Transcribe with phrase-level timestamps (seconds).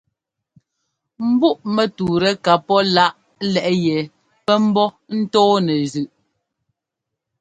[1.29, 3.15] Mbúꞌmɛtúutɛ ka pɔ́ láꞌ
[3.53, 3.97] lɛ́ꞌ yɛ
[4.45, 4.87] pɛ́ ḿbɔ́
[5.19, 6.11] ńtɔɔnɛ zʉꞌ.